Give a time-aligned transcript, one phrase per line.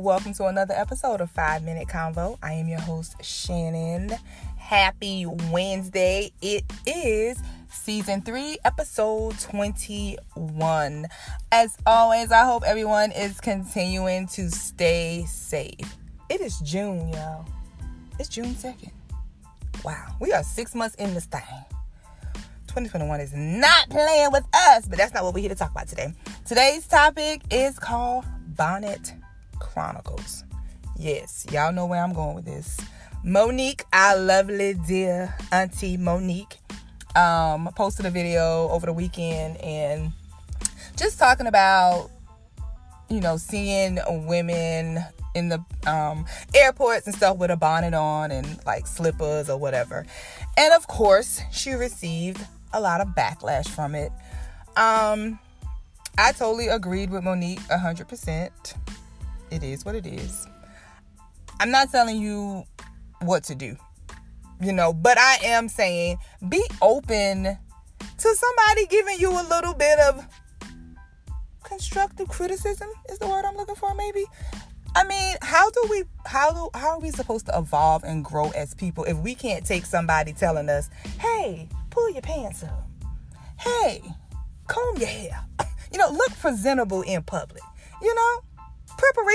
[0.00, 2.38] Welcome to another episode of Five Minute Convo.
[2.42, 4.08] I am your host, Shannon.
[4.56, 6.32] Happy Wednesday.
[6.40, 7.38] It is
[7.68, 11.06] season three, episode 21.
[11.52, 15.98] As always, I hope everyone is continuing to stay safe.
[16.30, 17.44] It is June, y'all.
[18.18, 18.92] It's June 2nd.
[19.84, 21.42] Wow, we are six months in this thing.
[22.68, 25.88] 2021 is not playing with us, but that's not what we're here to talk about
[25.88, 26.14] today.
[26.46, 28.24] Today's topic is called
[28.56, 29.12] Bonnet
[29.60, 30.44] Chronicles.
[30.98, 32.78] Yes, y'all know where I'm going with this.
[33.24, 36.56] Mo'Nique, our lovely dear auntie Mo'Nique,
[37.16, 40.12] um, posted a video over the weekend and
[40.96, 42.10] just talking about,
[43.08, 45.04] you know, seeing women
[45.34, 50.04] in the um, airports and stuff with a bonnet on and like slippers or whatever.
[50.56, 54.12] And of course, she received a lot of backlash from it.
[54.76, 55.38] Um,
[56.18, 58.50] I totally agreed with Mo'Nique 100%.
[59.50, 60.46] It is what it is.
[61.58, 62.64] I'm not telling you
[63.20, 63.76] what to do,
[64.60, 69.98] you know, but I am saying be open to somebody giving you a little bit
[69.98, 70.26] of
[71.64, 74.24] constructive criticism is the word I'm looking for maybe.
[74.96, 78.50] I mean, how do we how do how are we supposed to evolve and grow
[78.50, 82.86] as people if we can't take somebody telling us, "Hey, pull your pants up."
[83.58, 84.02] "Hey,
[84.66, 85.44] comb your hair."
[85.92, 87.64] You know, look presentable in public.
[88.00, 88.40] You know?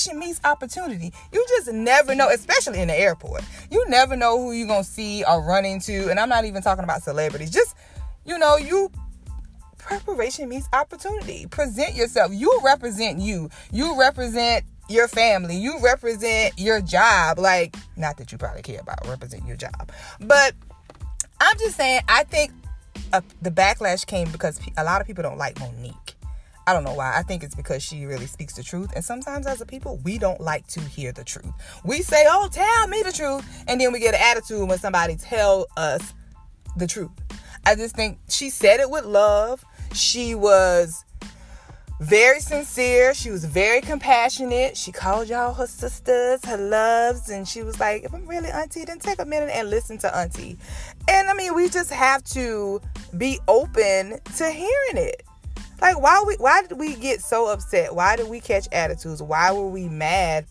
[0.00, 1.12] Preparation meets opportunity.
[1.32, 3.42] You just never know, especially in the airport.
[3.70, 6.62] You never know who you're going to see or run into, and I'm not even
[6.62, 7.50] talking about celebrities.
[7.50, 7.76] Just
[8.24, 8.90] you know, you
[9.78, 11.46] preparation meets opportunity.
[11.46, 12.32] Present yourself.
[12.32, 13.50] You represent you.
[13.72, 15.56] You represent your family.
[15.56, 17.38] You represent your job.
[17.38, 20.54] Like, not that you probably care about represent your job, but
[21.40, 22.00] I'm just saying.
[22.08, 22.52] I think
[23.12, 26.14] uh, the backlash came because a lot of people don't like Mo'Nique.
[26.66, 27.16] I don't know why.
[27.16, 28.92] I think it's because she really speaks the truth.
[28.94, 31.52] And sometimes as a people, we don't like to hear the truth.
[31.84, 35.16] We say, "Oh, tell me the truth," and then we get an attitude when somebody
[35.16, 36.14] tell us
[36.76, 37.10] the truth.
[37.66, 39.64] I just think she said it with love.
[39.92, 41.04] She was
[42.00, 43.12] very sincere.
[43.12, 44.76] She was very compassionate.
[44.76, 48.84] She called y'all her sisters, her loves, and she was like, if I'm really auntie,
[48.86, 50.56] then take a minute and listen to auntie.
[51.08, 52.80] And I mean, we just have to
[53.18, 55.22] be open to hearing it.
[55.80, 57.94] Like, why we why did we get so upset?
[57.94, 59.22] Why did we catch attitudes?
[59.22, 60.46] Why were we mad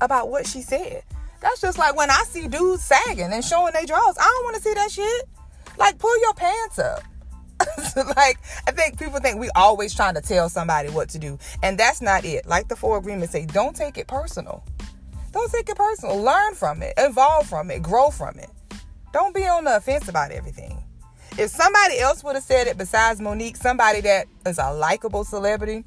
[0.00, 1.02] about what she said?
[1.40, 4.16] That's just like when I see dudes sagging and showing their drawers.
[4.18, 5.28] I don't want to see that shit.
[5.78, 7.02] Like, pull your pants up.
[8.16, 11.78] like I think people think we always trying to tell somebody what to do, and
[11.78, 12.46] that's not it.
[12.46, 14.64] Like the four agreements say, don't take it personal.
[15.32, 16.20] Don't take it personal.
[16.22, 18.50] Learn from it, evolve from it, grow from it.
[19.12, 20.82] Don't be on the offense about everything.
[21.38, 25.84] If somebody else would have said it besides Mo'Nique, somebody that is a likable celebrity,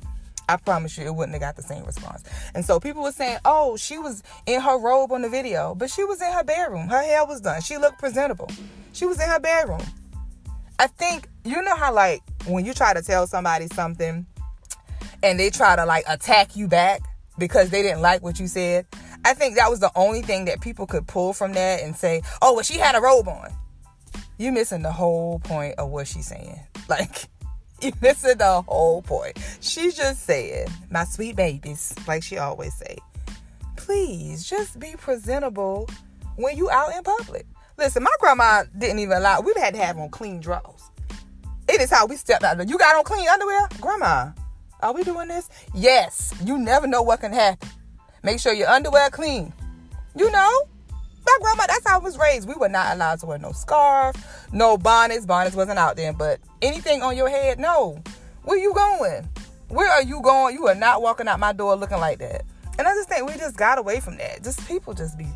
[0.48, 2.24] I promise you it wouldn't have got the same response.
[2.54, 5.90] And so people were saying, oh, she was in her robe on the video, but
[5.90, 6.88] she was in her bedroom.
[6.88, 7.62] Her hair was done.
[7.62, 8.48] She looked presentable.
[8.94, 9.82] She was in her bedroom.
[10.78, 14.28] I think, you know how, like, when you try to tell somebody something
[15.24, 17.02] and they try to, like, attack you back
[17.40, 18.86] because they didn't like what you said,
[19.26, 22.22] I think that was the only thing that people could pull from that and say,
[22.40, 23.52] oh, well, she had a robe on
[24.40, 26.60] you missing the whole point of what she's saying.
[26.90, 27.28] Like,
[27.82, 29.38] you missing the whole point.
[29.60, 32.98] She just said, my sweet babies, like she always say,
[33.76, 35.88] please just be presentable
[36.36, 37.46] when you out in public.
[37.78, 40.90] Listen, my grandma didn't even allow, we had to have on clean drawers.
[41.68, 42.68] It is how we stepped out.
[42.68, 43.68] You got on clean underwear?
[43.80, 44.32] Grandma,
[44.80, 45.48] are we doing this?
[45.76, 46.34] Yes.
[46.44, 47.70] You never know what can happen.
[48.24, 49.54] Make sure your underwear clean.
[50.16, 50.64] You know?
[51.42, 52.48] Grandma, that's how I was raised.
[52.48, 54.16] We were not allowed to wear no scarf,
[54.52, 55.26] no bonnets.
[55.26, 58.02] Bonnets wasn't out then, but anything on your head, no.
[58.44, 59.28] Where you going?
[59.68, 60.56] Where are you going?
[60.56, 62.44] You are not walking out my door looking like that.
[62.78, 64.44] And I just think we just got away from that.
[64.44, 65.28] Just people just be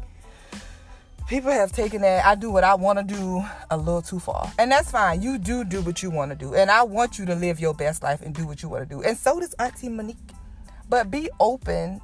[1.28, 4.52] people have taken that I do what I want to do a little too far.
[4.60, 5.22] And that's fine.
[5.22, 6.54] You do do what you want to do.
[6.54, 8.96] And I want you to live your best life and do what you want to
[8.96, 9.02] do.
[9.02, 10.16] And so does Auntie Mo'Nique.
[10.90, 12.02] But be open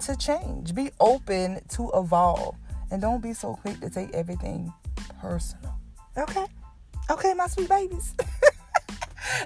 [0.00, 0.74] to change.
[0.74, 2.56] Be open to evolve.
[2.92, 4.70] And don't be so quick to take everything
[5.18, 5.74] personal.
[6.18, 6.44] Okay?
[7.08, 8.14] Okay, my sweet babies.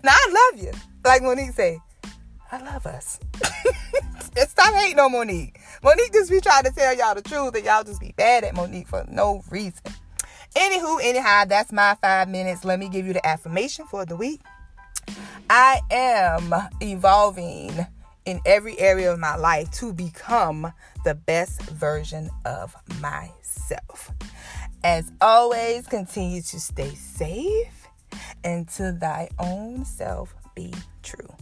[0.02, 0.72] now I love you.
[1.04, 1.78] Like Mo'Nique say,
[2.50, 3.20] I love us.
[4.37, 5.54] and stop hating on Mo'Nique.
[5.84, 8.56] Mo'Nique just be trying to tell y'all the truth and y'all just be bad at
[8.56, 9.84] Mo'Nique for no reason.
[10.56, 12.64] Anywho, anyhow, that's my five minutes.
[12.64, 14.40] Let me give you the affirmation for the week.
[15.49, 16.52] I am
[16.82, 17.87] evolving
[18.26, 20.73] in every area of my life to become
[21.05, 24.12] the best version of myself.
[24.84, 27.88] As always, continue to stay safe
[28.44, 31.34] and to thy own self be true.